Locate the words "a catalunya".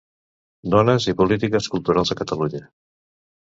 2.15-2.65